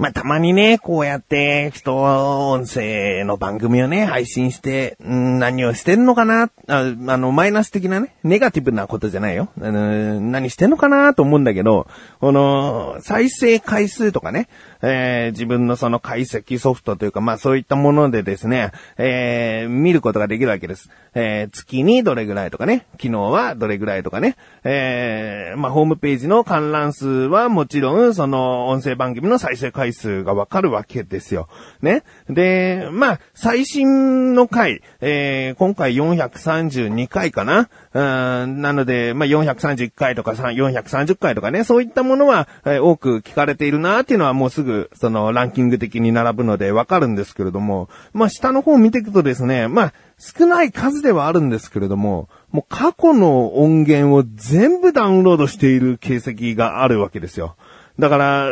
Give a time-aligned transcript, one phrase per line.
[0.00, 9.50] まあ、たまにね、こうやって、人、音声の番組をね、配信して、ん何をしてんのかなああの、マイナス的なね、ネガティブなことじゃないよ。
[9.60, 11.86] あの何してんのかなと思うんだけど、
[12.18, 14.48] この、再生回数とかね、
[14.80, 20.88] えー、自分のその解析ソフトというか、まあそういったものでですね、えー、見ることができるわけです。
[21.14, 31.48] えー、月にどれぐらいとかね、昨日はどれぐらいとかね、えー、まあホームページの観覧数はもちろん、その音声番組の再生回数数がわかるわけですよ。
[31.82, 32.02] ね。
[32.28, 37.68] で、まあ、最新の回、えー、今回432回かな。
[37.92, 57.56] うん、なので、まあ、431回とか430回とかね、そういったものは、えー、多く聞かれているなっていうのはもうすぐ、そのランキング的に並ぶのでわかるんですけれども、まあ、下の方を見ていくとですね、まあ、少ない数ではあるんですけれども、もう過去の音源を全部ダウンロードしている形跡があるわけですよ。
[57.98, 58.48] だから、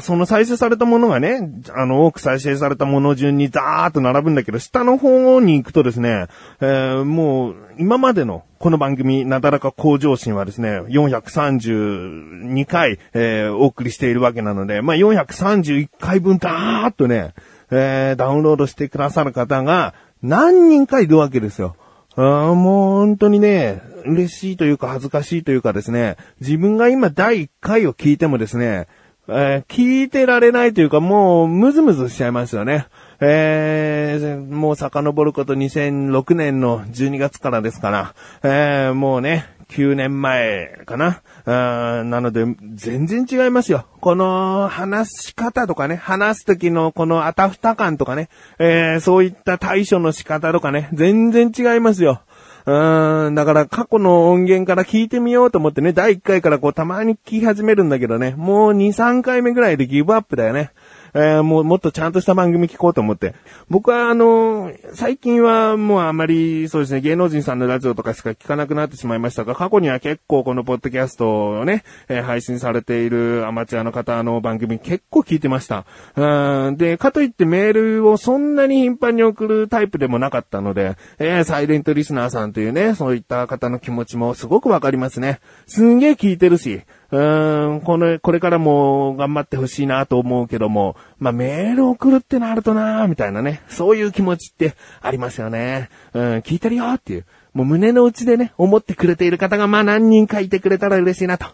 [0.00, 6.26] その再生されたものがね、あの、多く再生されたもの順にザーッと並ぶんだけど、下の方に行くとですね、
[6.60, 17.34] えー、もう、今までのこの番組、なだらか向上心はですね、432回、えー、お送りしているわけなので、まあ、431回分ダーッとね、
[17.70, 21.76] えー、ダウンロードしてくださる方が何人かいるわけですよ。
[22.16, 28.88] あもう本当にね、嬉しいというか恥ずかしいというかですね、自分が今第1回を聞いてもですね、
[29.28, 32.86] えー、聞いてられないというか、もう、ムズムズしちゃいますよね。
[33.20, 41.22] えー、もう遡ること2006年の12月からですから、えー、もうね、9年前かな。
[41.44, 43.84] なので、全然違いますよ。
[44.00, 52.22] この話し方とかね、話す時のこのあたふた感とかね、えー、そういった対処の仕方とかね、全然違いますよ。
[52.68, 60.72] うん、だから過去の音源から聞いてみようと思ってね、第1回からこうたまに聞き始めるんだけどね、もう2、3回目ぐらいでギブアップだよね。
[61.18, 63.34] えー、もうもっとちゃんとした番組聞こうと思って。
[63.68, 75.86] 僕はあのー、最近はもうあまりそうですね、芸能人さんのラジオとかしか聞かなくなってしまいましたが、過去には結構このポッドキャストをね、えー、配信されているアマチュアの方の番組結構聞いてました。
[76.14, 85.40] うん、で、かといってメールをそんなに頻繁に送るタイプでもなかったので、えー、サイレントリスナーさんというね、そういった方の気持ちもすごくわかりますね。
[85.66, 95.88] すんげえ聞いてるし、うーん、この、これからも頑張ってほしいなと思うけども、まあ、メール送るってなるとなみたいなね、そういう気持ちってありますよね。
[96.12, 97.24] うん、聞いてるよっていう、
[97.54, 101.46] もう胸の内でね、思ってくれている方がま何人かいてくれたら嬉しいなと。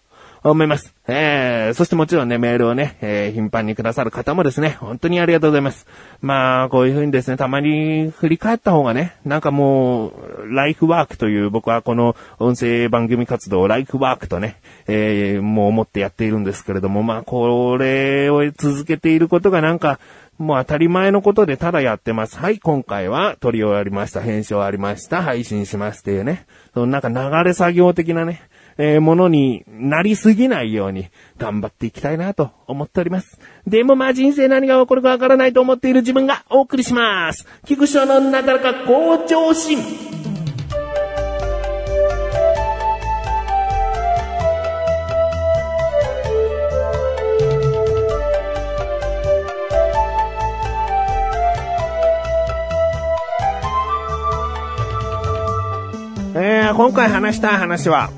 [0.50, 0.94] 思います。
[1.08, 5.86] えー、そしてもちろんね、メールをね、えー、頻繁にくださる方もですね、本当にありがとうございます。
[6.20, 19.98] まあ、こういう風にですね、たまに振り返った方がね、なんかもう、ライフワークという僕はこの音声番組活動をライフワークとね、えー、もう思ってやっているんですけれども、まあ、これを続けていることがなんか、
[20.36, 22.38] もう当たり前のことでただやってます。
[22.38, 24.20] はい、今回は撮り終わりました。
[24.20, 25.22] 編集終わりました。
[25.22, 26.46] 配信しますっていうね。
[26.74, 28.42] そのなんか流れ作業的なね、
[28.78, 31.08] えー、ものになりすぎないように
[31.38, 33.38] 頑張っていきたいなと思っております。
[33.66, 37.46] でもまあ人生何が起こるかわからないと思っている自分がお送りします。
[37.66, 39.78] 菊池のなだらか向上心。
[56.36, 58.10] えー、今回話したい話は、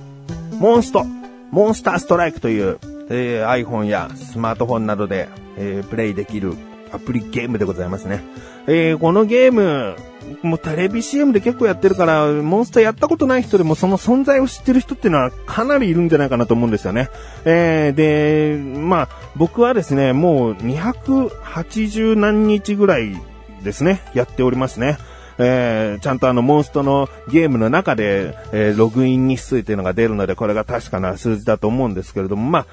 [0.58, 1.04] モンスト、
[1.50, 2.78] モンスターストライクという、
[3.10, 6.54] えー、iPhone やスマートフォンなどで、えー、プレイできる
[6.92, 8.22] アプリゲームでございますね。
[8.66, 9.96] えー、このゲーム、
[10.42, 17.10] もうテレビ CM で結構やってるから、モンスターやったことない人でもその存在を知ってる人っていうのはかなりいるんじゃないかなと思うんですよね。
[17.44, 23.14] えー、で、まあ、僕はですね、もう280何日ぐらい
[23.62, 24.96] ですね、やっておりますね。
[25.38, 32.66] えー、ちゃんとあの、モンストのゲームの中で、えー、ログイン日数っていうのが出るので、これが確かな数字だと思うんですけれども、まあ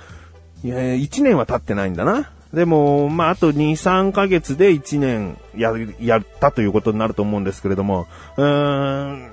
[0.65, 2.31] え、1年は経ってないんだな。
[2.53, 8.07] でも、まあ、あと2、3ヶ月で1年や、やったということになると思うんですけれども、
[8.37, 9.31] うーん、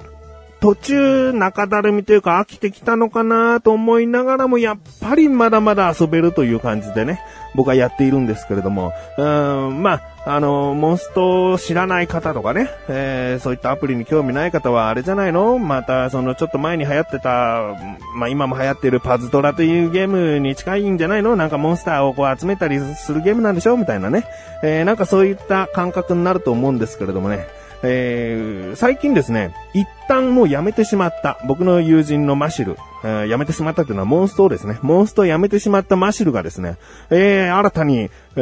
[0.61, 7.21] 途中中だるみというか飽きてきたのかなと思いながらも、やっぱりまだまだ遊べるという感じでね、
[7.55, 15.59] 僕はやっているんですけれども、うん、まあ、あの、モンストを知らない方とかね、えー、そういったアプリに興味ない方はあれじゃないの？
[15.59, 17.63] また、そのちょっと前に流行ってた、
[18.15, 21.37] まあ今も流行ってるパズドラというゲームに近いんじゃないの？
[21.37, 23.79] なんかモンスターをこう集めたりするゲームなんでしょ？
[23.79, 24.27] みたいなね。
[24.63, 27.47] えー、なんかそういった感覚になると思うんですけれどもね。
[27.83, 34.79] えー、最近ですね、一旦もうやめてしまった、僕の友人のマシル、えー、やめてしまったっていうのはモンストですね。
[34.83, 36.77] モンストをやめてしまったマシルがですね、
[37.11, 38.41] えー、新たに、え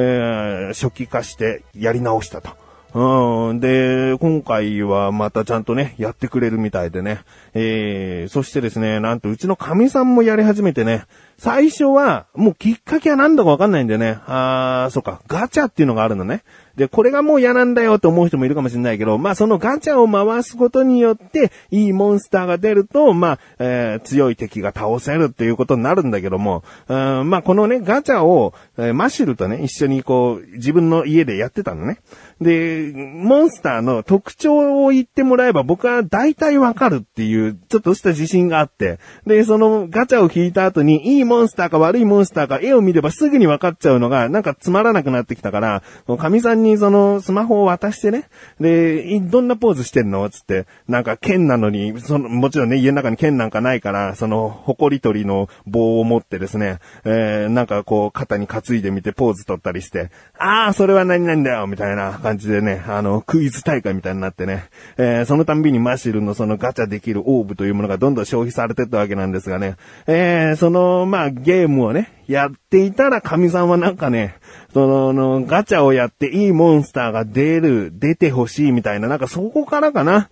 [0.73, 2.50] ー、初期化してやり直したと。
[2.94, 3.61] うん。
[3.61, 7.20] で、今回はまたちゃんとね、やってくれるみたいでね。
[7.52, 11.05] えー、そしてですね、なんとうちの神さんもやり始めてね、
[11.37, 16.43] 最初は、もうきっかけは何だかわかんないんでね、あー、そっか、ガチャっていうのがあるのね。
[16.79, 31.99] で、これがもう嫌なんだよって思う人もいるかもしれないけど、まあそのガチャを回すことによって、いいモンスターが出ると、まあ、えー、強い敵が倒せるっていうことになるんだけども、うんまあこのね、ガチャを、えー、マシュルとね、一緒にこう、自分の家でやってたのね。
[32.41, 45.83] で、モンスターの特徴を言ってもらえば僕は大体わかるっていう、ちょっとした自信があって、で、そのガチャを引いた後に、いいモンスターか悪いモンスターか絵を見ればすぐにわかっちゃうのが、なんかつまらなくなってきたから、
[46.19, 48.29] 神さんににそのスマホを渡してね、
[48.61, 50.29] で、どんなポーズしてんの？
[50.31, 64.64] つって、なんか剣なのに、その、もちろんね、家の中に剣なんかないから、その、埃取りの棒を持ってですね、えー、なんかこう、肩に担いでみてポーズ取ったりして、ああ、それは何なんだよみたいな感じでね、あの、クイズ大会みたいになってね、
[64.97, 69.76] えー、そのたんびにマシルのそのガチャできるオーブというものがどんどん消費されてったわけなんですがね、
[70.06, 74.37] えー、その、まあ、ゲームをね、やっていたら神さんはなんかね、
[74.75, 80.29] その、ガチャをやっていいモンスターが出る、出てほしいみたいな、なんかそこからかな、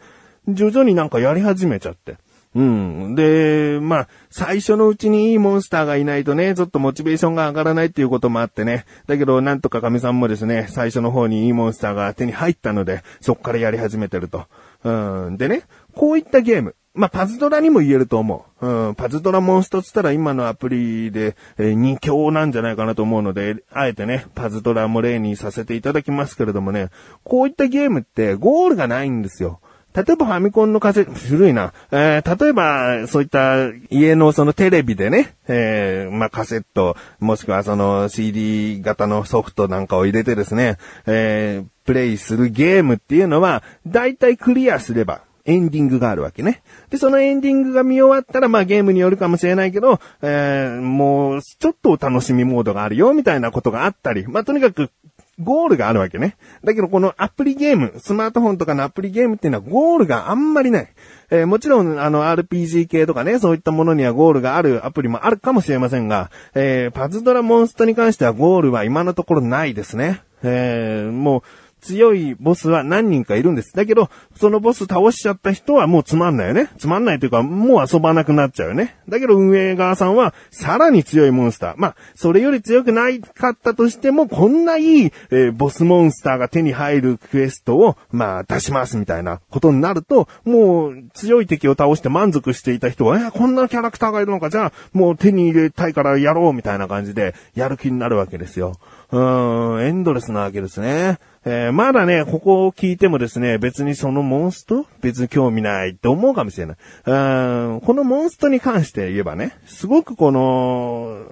[0.47, 2.19] 徐々になんかやり始めちゃって。
[2.55, 3.15] うん。
[3.15, 8.87] で、まあ、最初のうちにいいモンスターがいないとね、ちょっとモチベーションが上がらないっていうこともあってね。
[9.07, 14.47] だけど、なんとか神さんもですね、最初の方にいいモンスターが手に入ったので、そっからやり始めてると。
[14.85, 15.37] うん。
[15.37, 15.65] でね、
[15.95, 16.75] こういったゲーム。
[16.97, 18.67] まあ、パズドラにも言えると思う。
[18.67, 26.89] うん、パズドラモンストつったら今のアプリで、えー、2強なんじゃないかなと思うので、あえてね、パズドラも例にさせていただきますけれどもね、
[27.23, 29.61] こういったゲームってゴールがないんですよ。
[29.97, 31.73] 例えばファミコンのカセット、古いな。
[31.91, 40.77] えー、例えば、そういった家のそのテレビでね、えー、まあ、カセット、もしくはその CD 型のソフトなんかを入れてですね、
[41.07, 46.63] えー、プレイするゲームっていうのは、だいたいクリアすれば、エンディングがあるわけね。
[46.91, 54.91] で、そのエンディングが見終わったら、まあゲームによるかもしれないけど、えー、もう、ちょっとお楽しみモードがあるよ、みたいなことがあったり、まあとにかく、
[55.39, 56.37] ゴールがあるわけね。
[56.65, 60.89] だけどこのアプリゲーム、スマートフォンとかのアプリゲームっていうのはゴールがあんまりない。
[61.31, 70.23] えー、もちろん、あの、RPG 系とかね、そういったものにはゴールがあるアプリもあるかもしれませんが、えー、パズドラモンストに関してはゴールは今のところないですね。
[70.43, 71.43] えー、もう、
[71.87, 73.73] 強いボスは何人かいるんです。
[73.75, 76.69] だけど、そのボス倒しちゃった人はもうつまんないよね。
[76.79, 78.97] つまんないというか、もう遊ばなくなっちゃうよね。
[79.09, 81.75] だけど運営側さんは、さらに強いモンスター。
[81.77, 98.75] まあ、それより強くないかったとしても、こんないい、えー、ボスモンスターが手に入るクエストを、まあ、出しますみたいなことになると、もう、強い敵を倒して満足していた人は、えー、こんなキャラクターがいるのか、じゃあ、もう手に入れたいからやろうみたいな感じで、やる気になるわけですよ。
[99.13, 101.19] うーん、エンドレスなわけですね。
[101.49, 106.77] えー、まだね、ここを聞いてもですね、別にそのモンスト別に興味ないって思うかもしれない。
[107.07, 111.25] うん、このモンストに関して言えばね、すごくこの、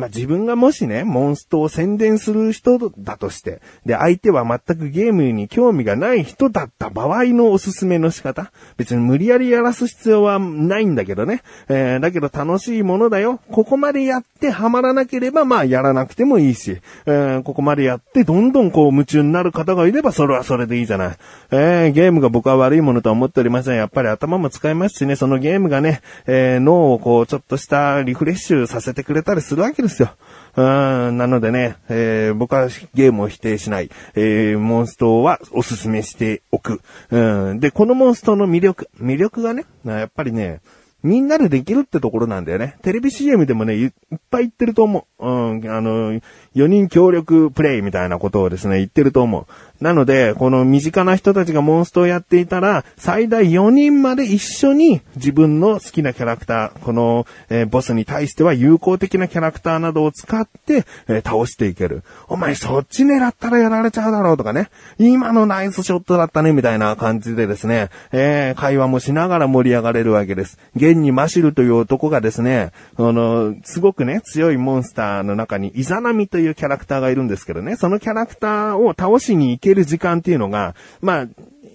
[0.00, 8.50] まあ、自分がもしね、モンストを宣伝する人だとして、で、相手は全くゲームに興味がない人だった場合のおすすめの仕方。
[8.78, 11.42] 別に無理やりやらす必要はないんだけどね。
[11.68, 13.40] えー、だけど楽しいものだよ。
[13.50, 21.16] ここまでやってハマらなければ、まあ、やらなくてもいいし、えー、ここまでやってどんどんこう夢中になる方がいれば、それはそれでいいじゃない。
[21.50, 23.76] えー、ゲームが僕は悪いものとは思っておりません。
[23.76, 30.10] やっぱり頭も使いますしね、そのゲームがね、えー、脳をこう、ちょっとしたリフレッシュさせてくれたりするわけですよ。
[30.56, 33.90] うん、なのでね、えー、僕はゲームを否定しない。
[34.14, 36.80] えー、モンストはおすすめしておく。
[37.10, 40.60] うん、で、このモンストの魅力、魅力がね、やっぱりね、
[41.02, 42.76] みんなでできるってところなんだよね。
[42.82, 43.92] テレビ CM でもね、いっ
[44.30, 45.26] ぱい言ってると思う。
[45.26, 46.20] うん、あの、
[46.54, 49.46] 4人協力プレイみたいなことをですね、言ってると思う。
[49.80, 62.02] なので、この身近な人たちがモンストをやっていたら、最大4人まで一緒に自分の好きなキャラクター、この、えー、ボスに対しては有効的なキャラクターなどを使って、えー、倒していける。
[62.28, 64.68] お前そっち狙ったらやられちゃうだろうとかね。
[64.98, 70.58] 今のナイスショットだったね、みたいな感じでですね、えー、会話もしながら盛り上がれるわけです。
[70.76, 81.26] 現にマシルという男がですね、あの、すごくね、強いモンスターの中にイザナミというキャラクターがいるんですけどね、そのキャラクターを倒しに行ける時間っていうのが、まあ、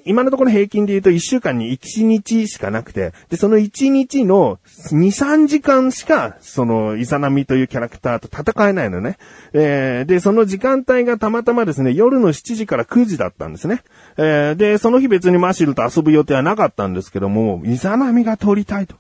[0.05, 9.17] 今のところ平均で言うと1週間に1日しかなくて、で、その1日の2、3時間しか、その、イザナミというキャラクターと戦えないのね。
[9.53, 13.81] えー、で、その時間帯がたまたまですね、夜の7時から9時だったんですね。
[14.17, 18.95] えー、で、その日別にマシルと遊ぶ予定はなかったんですけども、イザナミが撮りたいと。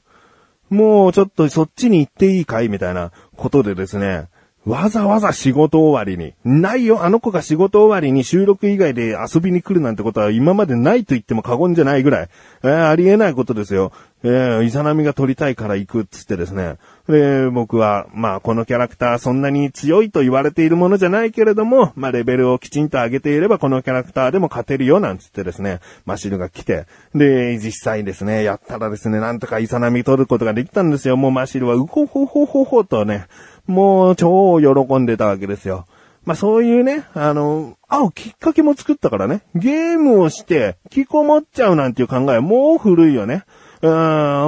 [0.69, 4.27] もうちょっとそっちに行っていいかいみたいなことでですね、
[4.65, 6.33] わざわざ仕事終わりに。
[6.43, 12.29] ないよ、あの子が仕事終わりに収録以外で遊びに来るなんてことは今までないと言っても過言じゃないぐらい。
[12.63, 13.91] えー、ありえないことですよ。
[14.23, 16.77] えー、イザナミが撮りたいから行くっつってですね。
[17.07, 31.17] で、僕は、まあ、このキャラクターそんなに強いと言われているものじゃないけれども、まあ、レベルをきちんと上げていれば、このキャラクターでも勝てるよ、なんつってですね、マシルが来て、で、実際ですね、やったらですね、なんとかイザナミ撮ることができたんですよ。
[31.17, 33.27] もうマシルは、うほほほほほとね、
[33.67, 35.85] もう超喜んでたわけですよ。
[36.25, 43.43] まあそういうね、あの、会うきっかけも作ったからね、ゲームをして、引きこもっちゃうなんていう考えはもう古いよね。
[43.81, 43.91] うん、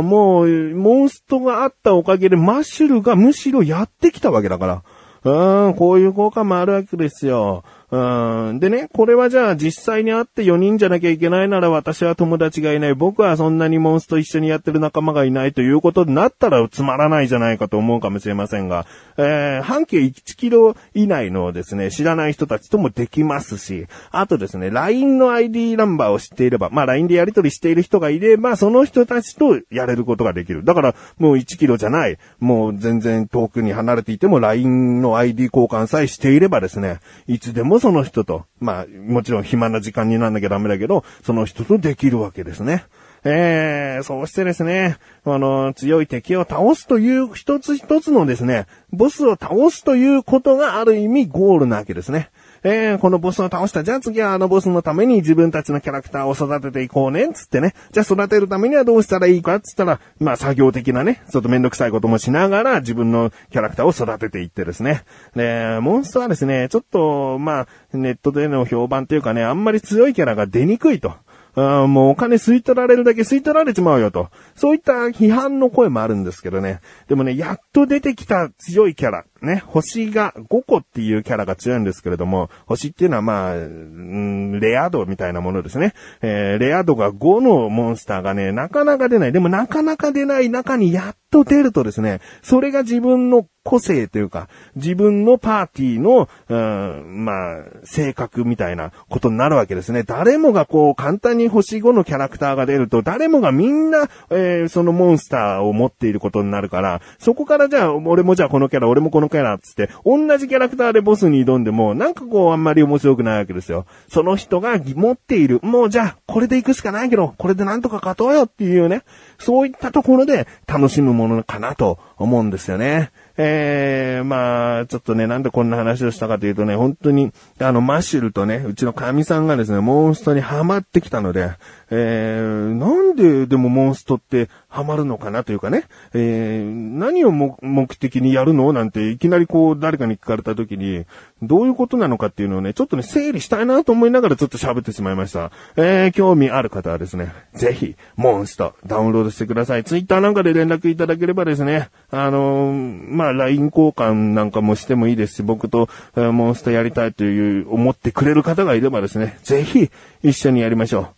[0.07, 4.83] もう、モンストがあったおかげでマッシュルがむしろやってきたわけだから。
[5.23, 7.63] うーん、こういう効果もあるわけですよ。
[7.89, 8.59] うん。
[8.59, 12.93] でね、これはじゃあ実際に会って4人じゃなきゃいけないなら私は友達がいない。
[12.95, 30.65] 僕はそんなにモンスト一緒にやってる仲間がいないということになったらつまらないじゃないかと思うかもしれませんが、えー、半径1キロ以内のですね、知らない人たちともできますし、あとですね、LINE の ID ナンバーを知っていれば、まあ LINE でやり取りしている人がいれば、その人たちとやれることができる。
[30.65, 42.85] だからもう1キロじゃない、もう全然遠くに離れていても LINE の ID 交換さえしていればですね、いつでもその人と、まあ、もちろん暇な時間にならなきゃダメだけど、その人とできるわけですね。
[43.29, 52.29] えー、そうしてですね、あの、強い敵を倒すという一つ一つのですね、ボスを倒すということがある意味ゴールなわけですね。
[52.63, 53.83] えー、このボスを倒した。
[53.83, 57.73] じゃあ次はあのボスのために自分たちのキャラクターを育てていこうね、つってね。
[57.91, 65.03] じゃあ育てるためにはどうしたらいいか、つったら、まあ作業的なね、ちょっとめんどくさいこともしながら自分のキャラクターを育てていってですね。
[65.35, 71.13] で、モンストはですね、ちょっと、まあ、ネットでの評判というかね、あんまり強いキャラが出にくいと。
[71.59, 74.29] あもうお金吸い取られるだけ吸い取られちまうよと。
[74.55, 76.81] そういった批判の声もあるんですけどね。
[77.07, 79.25] でもね、やっと出てきた強いキャラ。
[79.41, 85.93] ね、星が5個っていうキャラが強いんですけれども、星っていうのはまあ、んレア度みたいなものですね。
[86.21, 89.31] えー、レア度が5のモンスターがね、なかなか出ない。
[89.31, 100.03] でもなかなか出ない中にやっと出るとですね、それが自分の個性というか、自分のパーティーの、うん、まあ、性格みたいなことになるわけですね。
[100.03, 113.85] 誰もがこう、簡単に星5のキャラクターが出ると、誰もがみんな、えー、そのモンスターを持っていることになるから、そこからじゃあ、俺もじゃあこのキャラ、俺もこのキャラ、つって、同じキャラクターでボスに挑んでも、なんかこう、あんまり面白くないわけですよ。
[114.09, 119.03] その人が持っている、もうじゃあ、これで行くしかないけど、これでなんとか勝とうよっていうね、
[119.37, 123.11] そういったところで楽しむものかなと思うんですよね。
[123.39, 131.51] えー、まあ、ちょっとね、なんでこんな話をしたかというとね、本当に、あの、マッシュルとね、うちの神さんがですね、モンストにハマってきたので、
[131.91, 141.05] えー、なんででもモンストってハマるのかなというかね、えー、何を目的にやるのなんていきなりこう誰かに聞かれた時に、
[141.41, 145.51] どういうことなのかっていうのをね、ちょっとね、整理したいなと思いながらちょっと喋ってしまいました。
[145.77, 149.83] えー、興味ある方はですね、ぜひ、モンストダウンロードしてください。
[149.83, 159.89] ツイッターなんかで連絡いただければですね、あのー、まあ、LINE 交換なんかもしてもいいですし、僕と、えー、モンストやりたいという思ってくれる方がいればですね、ぜひ
[160.21, 161.16] 一緒にやりましょう。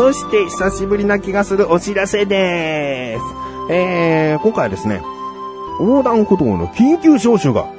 [0.00, 3.22] そして久しぶりな気がするお知らせです。
[3.70, 5.02] えー、今回はですね、
[5.78, 7.70] 横断歩道の緊急招集が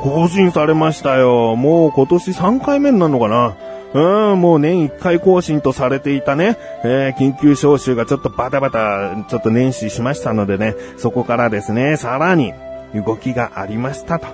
[0.00, 1.54] 更新されましたよ。
[1.54, 3.54] もう今年3回目になるのかな
[3.94, 12.52] うん、もう年1回更新とされていたね、えー、緊急招集がちょっとバタバタ、ちょっと年始しましたのでね、そこからですね、さらに
[12.92, 14.26] 動きがありましたと。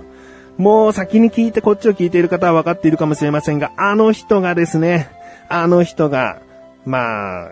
[0.57, 5.11] もう先に聞いてこっちを聞いている方は分かっているかもしれませんが、あの人がですね、
[5.51, 6.39] あの人が
[6.89, 7.51] まあ、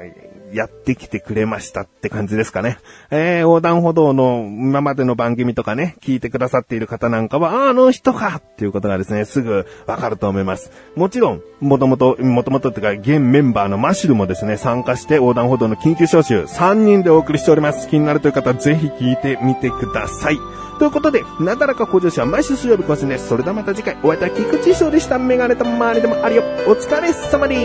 [0.52, 2.78] やってきてくれましたって感じですかね。
[3.11, 10.71] えー、横断歩道の今までの番組とかね、聞いてくださっている方なんかは、あ、の人かっていうことがですね、すぐわかると思います。
[10.95, 17.88] もちろん、もともと、もともとってか、現メンバーのマシュルもですね、参加して横断歩道の緊急招集3人でお送りしております。
[17.88, 20.38] 気になるという方はぜひ聞いてみてください。
[20.78, 23.28] ということで、なだらか向上心は毎週水曜日更新です。
[23.28, 25.19] それではまた次回、お会いいた菊池翔でした。
[25.19, 26.43] メガネと周りでもあるよ。
[26.66, 27.57] お疲れ様で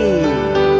[0.68, 0.71] す。